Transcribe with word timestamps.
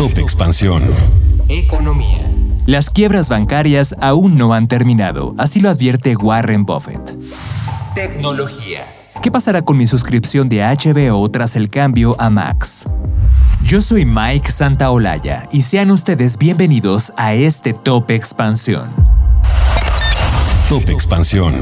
Top 0.00 0.16
Expansión. 0.16 0.82
Economía. 1.50 2.34
Las 2.64 2.88
quiebras 2.88 3.28
bancarias 3.28 3.94
aún 4.00 4.38
no 4.38 4.54
han 4.54 4.66
terminado, 4.66 5.34
así 5.36 5.60
lo 5.60 5.68
advierte 5.68 6.16
Warren 6.16 6.64
Buffett. 6.64 7.18
Tecnología. 7.94 8.80
¿Qué 9.20 9.30
pasará 9.30 9.60
con 9.60 9.76
mi 9.76 9.86
suscripción 9.86 10.48
de 10.48 10.62
HBO 10.62 11.30
tras 11.30 11.54
el 11.54 11.68
cambio 11.68 12.16
a 12.18 12.30
Max? 12.30 12.88
Yo 13.62 13.82
soy 13.82 14.06
Mike 14.06 14.50
Santaolalla 14.50 15.46
y 15.52 15.64
sean 15.64 15.90
ustedes 15.90 16.38
bienvenidos 16.38 17.12
a 17.18 17.34
este 17.34 17.74
Top 17.74 18.10
Expansión. 18.10 18.88
Top 20.70 20.88
Expansión. 20.88 21.52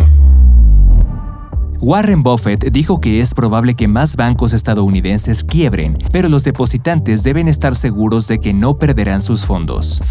Warren 1.80 2.24
Buffett 2.24 2.72
dijo 2.72 3.00
que 3.00 3.20
es 3.20 3.34
probable 3.34 3.74
que 3.74 3.86
más 3.86 4.16
bancos 4.16 4.52
estadounidenses 4.52 5.44
quiebren, 5.44 5.96
pero 6.10 6.28
los 6.28 6.42
depositantes 6.42 7.22
deben 7.22 7.46
estar 7.46 7.76
seguros 7.76 8.26
de 8.26 8.40
que 8.40 8.52
no 8.52 8.74
perderán 8.78 9.22
sus 9.22 9.44
fondos. 9.44 10.02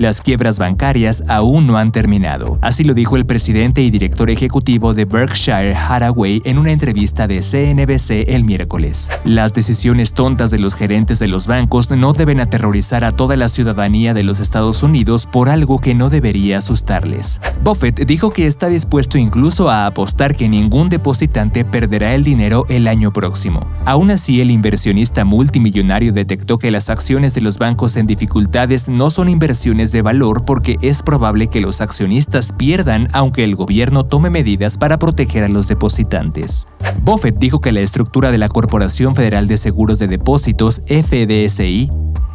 Las 0.00 0.22
quiebras 0.22 0.58
bancarias 0.58 1.24
aún 1.28 1.66
no 1.66 1.76
han 1.76 1.92
terminado, 1.92 2.58
así 2.62 2.84
lo 2.84 2.94
dijo 2.94 3.18
el 3.18 3.26
presidente 3.26 3.82
y 3.82 3.90
director 3.90 4.30
ejecutivo 4.30 4.94
de 4.94 5.04
Berkshire 5.04 5.74
Hathaway 5.74 6.40
en 6.46 6.56
una 6.56 6.72
entrevista 6.72 7.26
de 7.26 7.40
CNBC 7.42 8.32
el 8.34 8.44
miércoles. 8.44 9.10
Las 9.24 9.52
decisiones 9.52 10.14
tontas 10.14 10.50
de 10.50 10.58
los 10.58 10.74
gerentes 10.74 11.18
de 11.18 11.28
los 11.28 11.46
bancos 11.46 11.90
no 11.90 12.14
deben 12.14 12.40
aterrorizar 12.40 13.04
a 13.04 13.12
toda 13.12 13.36
la 13.36 13.50
ciudadanía 13.50 14.14
de 14.14 14.22
los 14.22 14.40
Estados 14.40 14.82
Unidos 14.82 15.28
por 15.30 15.50
algo 15.50 15.80
que 15.80 15.94
no 15.94 16.08
debería 16.08 16.56
asustarles. 16.56 17.42
Buffett 17.62 18.06
dijo 18.06 18.30
que 18.30 18.46
está 18.46 18.68
dispuesto 18.68 19.18
incluso 19.18 19.68
a 19.68 19.84
apostar 19.84 20.34
que 20.34 20.48
ningún 20.48 20.88
depositante 20.88 21.66
perderá 21.66 22.14
el 22.14 22.24
dinero 22.24 22.64
el 22.70 22.88
año 22.88 23.12
próximo. 23.12 23.68
Aún 23.84 24.10
así, 24.10 24.40
el 24.40 24.50
inversionista 24.50 25.26
multimillonario 25.26 26.14
detectó 26.14 26.56
que 26.56 26.70
las 26.70 26.88
acciones 26.88 27.34
de 27.34 27.42
los 27.42 27.58
bancos 27.58 27.96
en 27.96 28.06
dificultades 28.06 28.88
no 28.88 29.10
son 29.10 29.28
inversiones 29.28 29.89
de 29.92 30.02
valor 30.02 30.44
porque 30.44 30.78
es 30.82 31.02
probable 31.02 31.48
que 31.48 31.60
los 31.60 31.80
accionistas 31.80 32.52
pierdan 32.52 33.08
aunque 33.12 33.44
el 33.44 33.56
gobierno 33.56 34.04
tome 34.04 34.30
medidas 34.30 34.78
para 34.78 34.98
proteger 34.98 35.44
a 35.44 35.48
los 35.48 35.68
depositantes. 35.68 36.66
Buffett 37.02 37.38
dijo 37.38 37.60
que 37.60 37.72
la 37.72 37.80
estructura 37.80 38.30
de 38.30 38.38
la 38.38 38.48
Corporación 38.48 39.14
Federal 39.14 39.48
de 39.48 39.56
Seguros 39.56 39.98
de 39.98 40.08
Depósitos, 40.08 40.82
FDSI, 40.86 41.90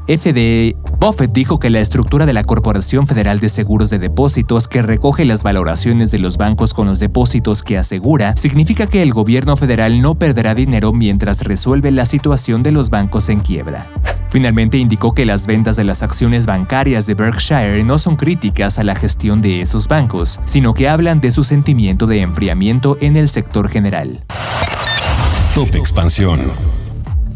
FDE 0.07 0.75
Buffett 0.99 1.31
dijo 1.31 1.57
que 1.57 1.71
la 1.71 1.79
estructura 1.79 2.27
de 2.27 2.33
la 2.33 2.43
Corporación 2.43 3.07
Federal 3.07 3.39
de 3.39 3.49
Seguros 3.49 3.89
de 3.89 3.97
Depósitos, 3.97 4.67
que 4.67 4.83
recoge 4.83 5.25
las 5.25 5.41
valoraciones 5.41 6.11
de 6.11 6.19
los 6.19 6.37
bancos 6.37 6.75
con 6.75 6.87
los 6.87 6.99
depósitos 6.99 7.63
que 7.63 7.77
asegura, 7.77 8.35
significa 8.37 8.85
que 8.85 9.01
el 9.01 9.13
gobierno 9.13 9.57
federal 9.57 10.01
no 10.01 10.13
perderá 10.13 10.53
dinero 10.53 10.93
mientras 10.93 11.43
resuelve 11.43 11.89
la 11.91 12.05
situación 12.05 12.61
de 12.61 12.71
los 12.71 12.91
bancos 12.91 13.29
en 13.29 13.39
quiebra. 13.39 13.87
Finalmente 14.35 14.77
indicó 14.77 15.13
que 15.13 15.23
las 15.23 15.47
ventas 15.47 15.77
de 15.77 15.85
las 15.85 16.03
acciones 16.03 16.45
bancarias 16.45 17.05
de 17.05 17.13
Berkshire 17.13 17.85
no 17.85 17.97
son 17.97 18.17
críticas 18.17 18.77
a 18.79 18.83
la 18.83 18.93
gestión 18.93 19.41
de 19.41 19.61
esos 19.61 19.87
bancos, 19.87 20.41
sino 20.43 20.73
que 20.73 20.89
hablan 20.89 21.21
de 21.21 21.31
su 21.31 21.45
sentimiento 21.45 22.05
de 22.05 22.19
enfriamiento 22.19 22.97
en 22.99 23.15
el 23.15 23.29
sector 23.29 23.69
general. 23.69 24.19
Top 25.53 25.73
Expansión. 25.75 26.41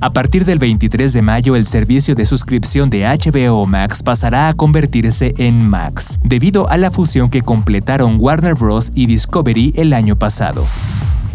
A 0.02 0.12
partir 0.12 0.44
del 0.44 0.60
23 0.60 1.14
de 1.14 1.22
mayo, 1.22 1.56
el 1.56 1.66
servicio 1.66 2.16
de 2.16 2.26
suscripción 2.26 2.90
de 2.90 3.06
HBO 3.06 3.66
Max 3.66 4.04
pasará 4.04 4.50
a 4.50 4.54
convertirse 4.54 5.34
en 5.38 5.70
Max, 5.70 6.20
debido 6.26 6.70
a 6.70 6.76
la 6.76 6.92
fusión 6.92 7.30
que 7.30 7.44
completaron 7.44 8.18
Warner 8.20 8.56
Bros. 8.56 8.92
y 8.94 9.06
Discovery 9.06 9.72
el 9.78 9.94
año 9.94 10.18
pasado. 10.18 10.66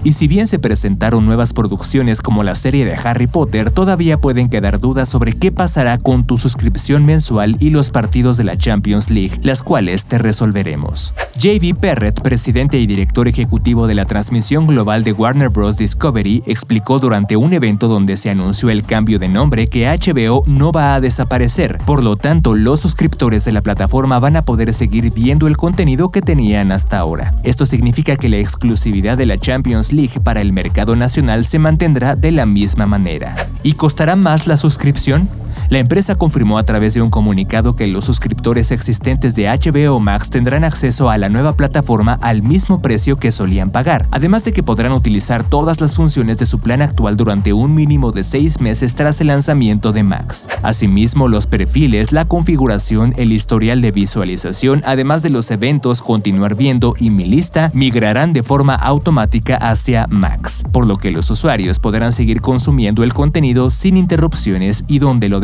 Y 0.04 0.12
si 0.12 0.28
bien 0.28 0.46
se 0.46 0.58
presentaron 0.58 1.24
nuevas 1.24 1.54
producciones 1.54 2.20
como 2.20 2.44
la 2.44 2.54
serie 2.54 2.84
de 2.84 2.94
Harry 2.94 3.26
Potter, 3.26 3.70
todavía 3.70 4.20
pueden 4.20 4.50
quedar 4.50 4.78
dudas 4.78 5.08
sobre 5.08 5.32
qué 5.32 5.50
pasará 5.50 5.96
con 5.96 6.26
tu 6.26 6.36
suscripción 6.36 7.06
mensual 7.06 7.56
y 7.58 7.70
los 7.70 7.90
partidos 7.90 8.36
de 8.36 8.44
la 8.44 8.58
Champions 8.58 9.08
League, 9.08 9.38
las 9.40 9.62
cuales 9.62 10.04
te 10.04 10.18
resolveremos. 10.18 11.14
JB 11.38 11.74
Perret, 11.80 12.20
presidente 12.20 12.78
y 12.78 12.86
director 12.86 13.28
ejecutivo 13.28 13.86
de 13.86 13.94
la 13.94 14.04
transmisión 14.04 14.66
global 14.66 15.04
de 15.04 15.12
Warner 15.12 15.48
Bros. 15.48 15.78
Discovery, 15.78 16.42
explicó 16.46 16.98
durante 16.98 17.38
un 17.38 17.54
evento 17.54 17.88
donde 17.88 18.18
se 18.18 18.28
anunció 18.28 18.68
el 18.68 18.84
cambio 18.84 19.18
de 19.18 19.28
nombre 19.28 19.68
que 19.68 19.88
HBO 19.88 20.42
no 20.46 20.70
va 20.70 20.94
a 20.94 21.00
desaparecer, 21.00 21.78
por 21.86 22.04
lo 22.04 22.16
tanto 22.16 22.54
los 22.54 22.80
suscriptores 22.80 23.46
de 23.46 23.52
la 23.52 23.62
plataforma 23.62 24.18
van 24.18 24.36
a 24.36 24.44
poder 24.44 24.74
seguir 24.74 25.10
viendo 25.12 25.46
el 25.46 25.56
contenido 25.56 26.10
que 26.10 26.20
tenían 26.20 26.72
hasta 26.72 26.98
ahora. 26.98 27.34
Esto 27.42 27.64
significa 27.64 28.16
que 28.16 28.28
la 28.28 28.36
exclusividad 28.36 29.16
de 29.16 29.24
la 29.24 29.38
Champions 29.38 29.93
League 29.94 30.20
para 30.22 30.40
el 30.40 30.52
mercado 30.52 30.96
nacional 30.96 31.44
se 31.44 31.58
mantendrá 31.58 32.16
de 32.16 32.32
la 32.32 32.46
misma 32.46 32.86
manera. 32.86 33.48
¿Y 33.62 33.74
costará 33.74 34.16
más 34.16 34.46
la 34.46 34.56
suscripción? 34.56 35.28
La 35.70 35.78
empresa 35.78 36.14
confirmó 36.14 36.58
a 36.58 36.64
través 36.64 36.94
de 36.94 37.00
un 37.00 37.10
comunicado 37.10 37.74
que 37.74 37.86
los 37.86 38.04
suscriptores 38.04 38.70
existentes 38.70 39.34
de 39.34 39.48
HBO 39.48 39.98
Max 39.98 40.28
tendrán 40.28 40.62
acceso 40.62 41.08
a 41.08 41.16
la 41.16 41.30
nueva 41.30 41.56
plataforma 41.56 42.18
al 42.20 42.42
mismo 42.42 42.82
precio 42.82 43.16
que 43.16 43.32
solían 43.32 43.70
pagar, 43.70 44.06
además 44.10 44.44
de 44.44 44.52
que 44.52 44.62
podrán 44.62 44.92
utilizar 44.92 45.42
todas 45.42 45.80
las 45.80 45.94
funciones 45.94 46.38
de 46.38 46.46
su 46.46 46.58
plan 46.58 46.82
actual 46.82 47.16
durante 47.16 47.52
un 47.52 47.74
mínimo 47.74 48.12
de 48.12 48.22
seis 48.22 48.60
meses 48.60 48.94
tras 48.94 49.20
el 49.20 49.28
lanzamiento 49.28 49.92
de 49.92 50.02
Max. 50.02 50.48
Asimismo, 50.62 51.28
los 51.28 51.46
perfiles, 51.46 52.12
la 52.12 52.26
configuración, 52.26 53.14
el 53.16 53.32
historial 53.32 53.80
de 53.80 53.92
visualización, 53.92 54.82
además 54.84 55.22
de 55.22 55.30
los 55.30 55.50
eventos 55.50 56.02
Continuar 56.02 56.54
viendo 56.54 56.94
y 56.98 57.10
Mi 57.10 57.24
lista, 57.24 57.70
migrarán 57.74 58.32
de 58.32 58.42
forma 58.42 58.74
automática 58.74 59.56
hacia 59.56 60.06
Max, 60.10 60.64
por 60.72 60.86
lo 60.86 60.96
que 60.96 61.10
los 61.10 61.30
usuarios 61.30 61.78
podrán 61.78 62.12
seguir 62.12 62.40
consumiendo 62.40 63.02
el 63.02 63.14
contenido 63.14 63.70
sin 63.70 63.96
interrupciones 63.96 64.84
y 64.88 64.98
donde 64.98 65.28
lo 65.28 65.40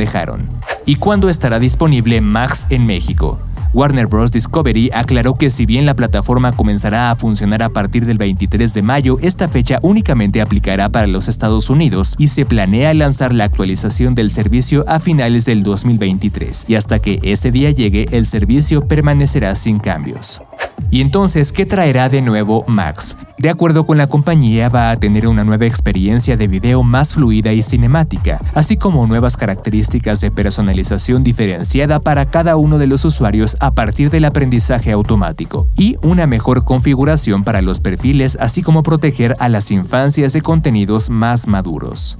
¿Y 0.87 0.97
cuándo 0.97 1.29
estará 1.29 1.61
disponible 1.61 2.21
Max 2.21 2.67
en 2.71 2.85
México? 2.85 3.39
Warner 3.73 4.09
Bros. 4.09 4.33
Discovery 4.33 4.91
aclaró 4.93 5.35
que 5.35 5.51
si 5.51 5.65
bien 5.65 5.87
la 5.87 5.95
plataforma 5.95 6.51
comenzará 6.53 7.13
a 7.13 7.15
funcionar 7.15 7.63
a 7.63 7.69
partir 7.69 8.05
del 8.05 8.19
23 8.19 8.75
de 8.75 8.83
mayo, 8.83 9.19
esta 9.23 9.49
fecha 9.49 9.79
únicamente 9.83 10.41
aplicará 10.41 10.89
para 10.89 11.07
los 11.07 11.29
Estados 11.29 11.71
Unidos 11.71 12.17
y 12.19 12.29
se 12.29 12.45
planea 12.45 12.93
lanzar 12.95 13.33
la 13.33 13.45
actualización 13.45 14.17
del 14.17 14.33
servicio 14.33 14.85
a 14.89 14.99
finales 14.99 15.45
del 15.45 15.63
2023, 15.63 16.65
y 16.67 16.75
hasta 16.75 16.99
que 16.99 17.21
ese 17.23 17.53
día 17.53 17.71
llegue 17.71 18.09
el 18.11 18.27
servicio 18.27 18.89
permanecerá 18.89 19.55
sin 19.55 19.79
cambios. 19.79 20.43
Y 20.91 21.01
entonces, 21.01 21.53
¿qué 21.53 21.67
traerá 21.67 22.09
de 22.09 22.21
nuevo 22.21 22.65
Max? 22.67 23.17
De 23.39 23.49
acuerdo 23.49 23.87
con 23.87 23.97
la 23.97 24.09
compañía, 24.09 24.69
va 24.69 24.91
a 24.91 24.97
tener 24.99 25.29
una 25.29 25.45
nueva 25.45 25.67
experiencia 25.67 26.37
de 26.37 26.49
video 26.49 26.83
más 26.83 27.15
fluida 27.15 27.53
y 27.53 27.63
cinemática, 27.63 28.41
así 28.55 28.77
como 28.77 29.07
nuevas 29.07 29.37
características 29.37 30.21
de 30.21 30.31
personalización 30.31 31.23
diferenciada 31.23 32.01
para 32.01 32.27
cada 32.27 32.57
uno 32.57 32.79
de 32.79 32.89
los 32.89 33.05
usuarios 33.05 33.57
a 33.61 33.71
partir 33.71 34.11
del 34.11 34.25
aprendizaje 34.25 34.91
automático, 34.91 35.69
y 35.77 35.97
una 36.03 36.27
mejor 36.27 36.65
configuración 36.65 37.45
para 37.45 37.63
los 37.63 37.81
perfiles, 37.81 38.37
así 38.41 38.63
como 38.63 38.83
proteger 38.83 39.37
a 39.39 39.49
las 39.49 39.71
infancias 39.71 40.33
de 40.33 40.43
contenidos 40.43 41.09
más 41.09 41.47
maduros. 41.47 42.19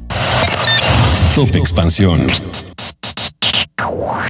Top 1.35 1.55
Expansión. 1.55 2.21